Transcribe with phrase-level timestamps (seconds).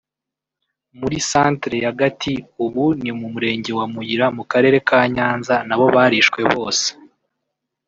[0.99, 2.33] muri Centre ya Gati
[2.65, 6.87] ubu ni mu Murenge wa Muyira mu Karere ka Nyanza nabo barishwe bose